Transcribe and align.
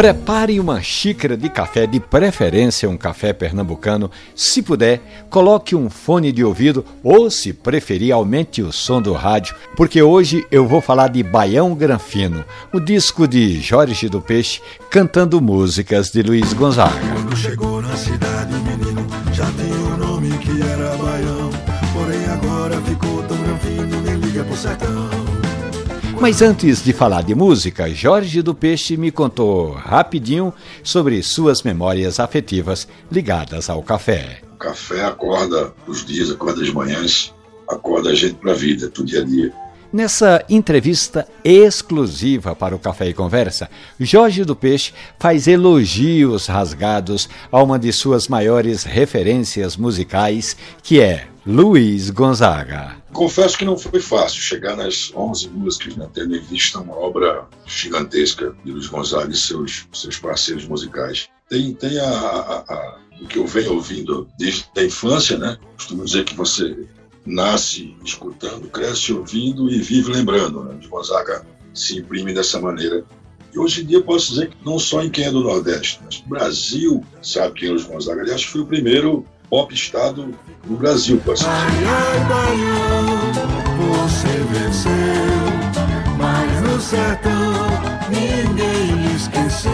Prepare 0.00 0.58
uma 0.58 0.80
xícara 0.80 1.36
de 1.36 1.50
café, 1.50 1.86
de 1.86 2.00
preferência 2.00 2.88
um 2.88 2.96
café 2.96 3.34
pernambucano. 3.34 4.10
Se 4.34 4.62
puder, 4.62 4.98
coloque 5.28 5.76
um 5.76 5.90
fone 5.90 6.32
de 6.32 6.42
ouvido 6.42 6.82
ou, 7.04 7.30
se 7.30 7.52
preferir, 7.52 8.10
aumente 8.10 8.62
o 8.62 8.72
som 8.72 9.02
do 9.02 9.12
rádio, 9.12 9.54
porque 9.76 10.00
hoje 10.00 10.42
eu 10.50 10.66
vou 10.66 10.80
falar 10.80 11.08
de 11.08 11.22
Baião 11.22 11.74
Granfino, 11.74 12.46
o 12.72 12.80
disco 12.80 13.28
de 13.28 13.60
Jorge 13.60 14.08
do 14.08 14.22
Peixe 14.22 14.62
cantando 14.90 15.38
músicas 15.38 16.10
de 16.10 16.22
Luiz 16.22 16.54
Gonzaga. 16.54 16.98
Quando 17.12 17.36
chegou 17.36 17.82
na 17.82 17.94
cidade, 17.94 18.54
menino 18.54 19.06
já 19.34 19.52
tinha 19.52 19.76
um 19.86 19.98
nome 19.98 20.30
que 20.38 20.62
era 20.62 20.96
Baião, 20.96 21.50
porém 21.92 22.24
agora 22.24 22.80
ficou 22.80 23.22
tão 23.24 23.36
granfino, 23.36 24.00
nem 24.00 24.14
liga 24.14 24.44
pro 24.44 24.56
sertão. 24.56 24.99
Mas 26.20 26.42
antes 26.42 26.84
de 26.84 26.92
falar 26.92 27.22
de 27.22 27.34
música, 27.34 27.88
Jorge 27.88 28.42
do 28.42 28.54
Peixe 28.54 28.94
me 28.94 29.10
contou 29.10 29.72
rapidinho 29.72 30.52
sobre 30.82 31.22
suas 31.22 31.62
memórias 31.62 32.20
afetivas 32.20 32.86
ligadas 33.10 33.70
ao 33.70 33.82
café. 33.82 34.42
O 34.52 34.56
café 34.58 35.02
acorda 35.02 35.72
os 35.86 36.04
dias, 36.04 36.30
acorda 36.30 36.62
as 36.62 36.70
manhãs, 36.70 37.34
acorda 37.66 38.10
a 38.10 38.14
gente 38.14 38.34
para 38.34 38.52
a 38.52 38.54
vida, 38.54 38.90
do 38.90 39.02
dia 39.02 39.22
a 39.22 39.24
dia. 39.24 39.50
Nessa 39.90 40.44
entrevista 40.46 41.26
exclusiva 41.42 42.54
para 42.54 42.76
o 42.76 42.78
Café 42.78 43.08
e 43.08 43.14
Conversa, 43.14 43.70
Jorge 43.98 44.44
do 44.44 44.54
Peixe 44.54 44.92
faz 45.18 45.48
elogios 45.48 46.46
rasgados 46.46 47.30
a 47.50 47.62
uma 47.62 47.78
de 47.78 47.92
suas 47.94 48.28
maiores 48.28 48.84
referências 48.84 49.74
musicais, 49.74 50.54
que 50.82 51.00
é 51.00 51.29
Luiz 51.46 52.10
Gonzaga. 52.10 52.96
Confesso 53.12 53.56
que 53.56 53.64
não 53.64 53.76
foi 53.76 53.98
fácil 53.98 54.40
chegar 54.40 54.76
nas 54.76 55.10
11 55.14 55.48
músicas, 55.48 55.96
né? 55.96 56.06
tendo 56.12 56.36
em 56.36 56.40
vista 56.40 56.78
uma 56.78 56.94
obra 56.94 57.46
gigantesca 57.66 58.54
de 58.62 58.72
Luiz 58.72 58.88
Gonzaga 58.88 59.32
e 59.32 59.36
seus, 59.36 59.86
seus 59.92 60.18
parceiros 60.18 60.66
musicais. 60.66 61.28
Tem, 61.48 61.72
tem 61.74 61.98
a, 61.98 62.10
a, 62.10 62.58
a, 62.58 62.98
o 63.22 63.26
que 63.26 63.38
eu 63.38 63.46
venho 63.46 63.74
ouvindo 63.74 64.28
desde 64.38 64.66
a 64.76 64.84
infância, 64.84 65.38
né? 65.38 65.58
Costumo 65.76 66.04
dizer 66.04 66.24
que 66.24 66.34
você 66.34 66.86
nasce 67.24 67.96
escutando, 68.04 68.68
cresce 68.68 69.12
ouvindo 69.12 69.70
e 69.70 69.80
vive 69.80 70.12
lembrando. 70.12 70.62
Né? 70.62 70.74
De 70.74 70.88
Gonzaga 70.88 71.46
se 71.72 71.98
imprime 71.98 72.34
dessa 72.34 72.60
maneira. 72.60 73.02
E 73.52 73.58
hoje 73.58 73.82
em 73.82 73.86
dia 73.86 74.02
posso 74.02 74.30
dizer 74.30 74.50
que 74.50 74.56
não 74.64 74.78
só 74.78 75.02
em 75.02 75.10
quem 75.10 75.24
é 75.24 75.30
do 75.30 75.40
Nordeste, 75.40 76.00
mas 76.04 76.18
o 76.18 76.28
Brasil 76.28 77.04
sabe 77.22 77.60
quem 77.60 77.70
é 77.70 77.72
o 77.72 77.82
Gonzaga. 77.82 78.20
Aliás, 78.20 78.44
foi 78.44 78.60
o 78.60 78.66
primeiro 78.66 79.26
pop 79.50 79.74
estado 79.74 80.32
no 80.64 80.76
Brasil, 80.76 81.20
posso 81.24 81.42
dizer. 81.42 81.52
Ai, 81.52 81.84
ai, 81.84 82.20
Baião, 82.28 83.18
você 83.90 84.28
venceu, 84.52 84.90
mas 86.16 86.62
no 86.62 86.80
sertão 86.80 87.52
ninguém 88.08 89.14
esqueceu. 89.16 89.70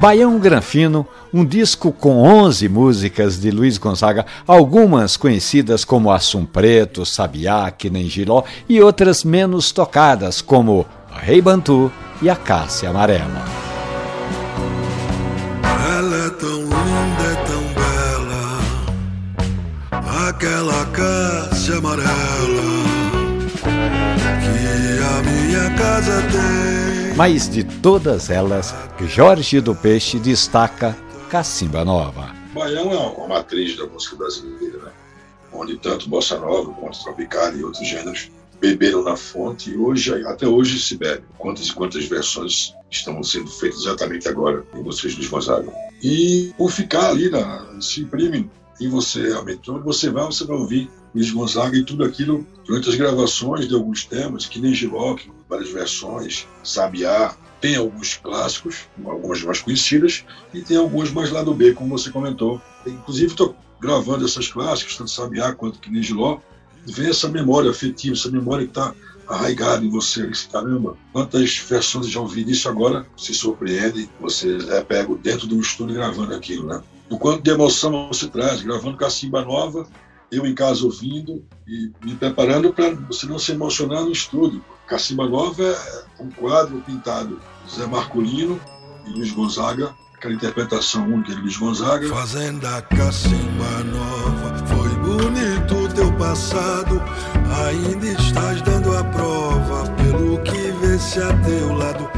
Baião 0.00 0.38
Granfino, 0.38 1.06
um 1.32 1.44
disco 1.44 1.92
com 1.92 2.22
11 2.22 2.68
músicas 2.68 3.40
de 3.40 3.50
Luiz 3.50 3.78
Gonzaga, 3.78 4.26
algumas 4.46 5.16
conhecidas 5.16 5.84
como 5.84 6.10
Assum 6.10 6.44
Preto, 6.44 7.06
Sabiá, 7.06 7.70
Que 7.70 7.88
Nem 7.90 8.08
Giló 8.08 8.42
e 8.68 8.80
outras 8.82 9.24
menos 9.24 9.72
tocadas 9.72 10.40
como 10.42 10.86
Rei 11.10 11.40
Bantu 11.40 11.92
e 12.20 12.28
A 12.28 12.36
Cássia 12.36 12.90
Amarela. 12.90 13.44
Ela 15.96 16.26
é 16.26 16.30
tão 16.30 16.60
linda, 16.60 17.13
aquela 20.34 20.84
Cássia 20.86 21.76
Amarela 21.76 22.62
que 24.42 24.98
a 25.00 25.22
minha 25.22 25.78
casa 25.78 26.22
tem. 26.22 27.14
Mas 27.16 27.48
de 27.48 27.62
todas 27.62 28.30
elas, 28.30 28.74
Jorge 29.06 29.60
do 29.60 29.74
Peixe 29.76 30.18
destaca 30.18 30.96
Cacimba 31.30 31.84
Nova. 31.84 32.34
Baião 32.52 32.92
é 32.92 32.96
uma 32.96 33.28
matriz 33.28 33.76
da 33.76 33.86
música 33.86 34.16
brasileira, 34.16 34.78
né? 34.78 34.90
onde 35.52 35.78
tanto 35.78 36.08
bossa 36.08 36.36
nova 36.38 36.72
quanto 36.72 37.02
tropical 37.04 37.54
e 37.54 37.62
outros 37.62 37.86
gêneros 37.86 38.30
beberam 38.60 39.04
na 39.04 39.16
fonte 39.16 39.70
e 39.70 39.76
hoje, 39.76 40.12
até 40.26 40.48
hoje 40.48 40.80
se 40.80 40.96
bebe. 40.96 41.22
Quantas 41.38 41.68
e 41.68 41.72
quantas 41.72 42.06
versões 42.06 42.74
estão 42.90 43.22
sendo 43.22 43.50
feitas 43.50 43.82
exatamente 43.82 44.28
agora 44.28 44.64
em 44.74 44.82
músicas 44.82 45.12
de 45.12 45.28
Gonzaga. 45.28 45.72
E 46.02 46.52
por 46.58 46.72
ficar 46.72 47.10
ali, 47.10 47.30
na, 47.30 47.80
se 47.80 48.00
imprime 48.00 48.50
em 48.80 48.88
você 48.88 49.28
realmente. 49.28 49.70
Onde 49.70 49.84
você 49.84 50.10
vai, 50.10 50.24
você 50.24 50.44
vai 50.44 50.56
ouvir 50.56 50.90
Luiz 51.14 51.30
Gonzaga 51.30 51.76
e 51.76 51.84
tudo 51.84 52.04
aquilo 52.04 52.46
durante 52.64 52.88
as 52.88 52.96
gravações 52.96 53.68
de 53.68 53.74
alguns 53.74 54.04
temas, 54.04 54.46
que 54.46 54.60
nem 54.60 54.74
Giló, 54.74 55.16
várias 55.48 55.70
versões, 55.70 56.46
Sabiá, 56.62 57.36
tem 57.60 57.76
alguns 57.76 58.16
clássicos, 58.16 58.88
algumas 59.04 59.42
mais 59.42 59.60
conhecidas, 59.60 60.24
e 60.52 60.60
tem 60.60 60.76
algumas 60.76 61.10
mais 61.10 61.30
lá 61.30 61.42
do 61.42 61.54
B, 61.54 61.72
como 61.72 61.96
você 61.96 62.10
comentou. 62.10 62.60
Inclusive, 62.86 63.28
estou 63.28 63.56
gravando 63.80 64.24
essas 64.24 64.48
clássicas, 64.48 64.96
tanto 64.96 65.10
Sabiá 65.10 65.52
quanto 65.54 65.78
que 65.78 65.90
nem 65.90 66.02
Giló, 66.02 66.40
vem 66.86 67.08
essa 67.08 67.28
memória 67.28 67.70
afetiva, 67.70 68.14
essa 68.14 68.30
memória 68.30 68.64
que 68.64 68.70
está 68.70 68.94
arraigada 69.28 69.84
em 69.84 69.90
você. 69.90 70.30
Caramba, 70.50 70.96
quantas 71.12 71.58
versões 71.58 72.08
já 72.08 72.20
ouvi 72.20 72.44
disso 72.44 72.68
agora? 72.68 73.06
Se 73.16 73.34
surpreende, 73.34 74.08
você 74.20 74.58
é 74.70 74.82
pego 74.82 75.16
dentro 75.16 75.46
do 75.46 75.60
estúdio 75.60 75.94
gravando 75.96 76.34
aquilo, 76.34 76.66
né? 76.66 76.82
O 77.10 77.18
quanto 77.18 77.42
de 77.42 77.50
emoção 77.50 78.08
você 78.08 78.28
traz, 78.28 78.62
gravando 78.62 78.96
Cacimba 78.96 79.44
Nova, 79.44 79.86
eu 80.32 80.46
em 80.46 80.54
casa 80.54 80.84
ouvindo 80.84 81.44
e 81.66 81.92
me 82.04 82.14
preparando 82.14 82.72
para 82.72 82.94
você 82.94 83.26
não 83.26 83.38
se 83.38 83.52
emocionar 83.52 84.02
no 84.02 84.10
estúdio. 84.10 84.64
Cacimba 84.86 85.28
Nova 85.28 85.62
é 85.62 86.22
um 86.22 86.30
quadro 86.30 86.80
pintado 86.80 87.40
Zé 87.70 87.86
Marcolino 87.86 88.60
e 89.06 89.10
Luiz 89.10 89.32
Gonzaga, 89.32 89.94
aquela 90.14 90.34
interpretação 90.34 91.06
única 91.06 91.34
de 91.34 91.40
Luiz 91.40 91.56
Gonzaga. 91.56 92.08
Fazenda 92.08 92.82
Cacimba 92.82 93.84
Nova, 93.84 94.66
foi 94.66 94.88
bonito 94.96 95.94
teu 95.94 96.12
passado, 96.16 97.00
ainda 97.50 98.06
estás 98.06 98.62
dando 98.62 98.96
a 98.96 99.04
prova 99.04 99.90
pelo 99.96 100.38
que 100.42 100.72
vê-se 100.80 101.20
a 101.20 101.32
teu 101.38 101.72
lado 101.72 102.14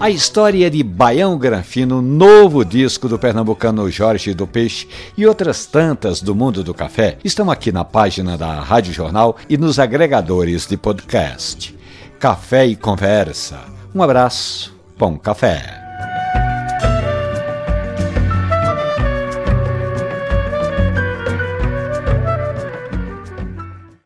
a 0.00 0.10
história 0.10 0.70
de 0.70 0.80
Baião 0.84 1.36
Granfino, 1.36 2.00
novo 2.00 2.64
disco 2.64 3.08
do 3.08 3.18
pernambucano 3.18 3.90
Jorge 3.90 4.32
do 4.32 4.46
Peixe 4.46 4.88
e 5.16 5.26
outras 5.26 5.66
tantas 5.66 6.22
do 6.22 6.36
mundo 6.36 6.62
do 6.62 6.72
café 6.72 7.18
estão 7.24 7.50
aqui 7.50 7.72
na 7.72 7.84
página 7.84 8.38
da 8.38 8.60
Rádio 8.60 8.92
Jornal 8.92 9.36
e 9.48 9.56
nos 9.56 9.80
agregadores 9.80 10.68
de 10.68 10.76
podcast. 10.76 11.76
Café 12.20 12.64
e 12.66 12.76
Conversa. 12.76 13.58
Um 13.92 14.00
abraço, 14.00 14.72
bom 14.96 15.18
café. 15.18 15.77